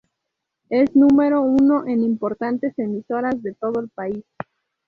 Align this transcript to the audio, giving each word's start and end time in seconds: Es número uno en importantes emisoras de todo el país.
Es 0.71 0.95
número 0.95 1.43
uno 1.43 1.85
en 1.85 2.01
importantes 2.01 2.73
emisoras 2.79 3.39
de 3.43 3.53
todo 3.53 3.79
el 3.81 3.89
país. 3.89 4.25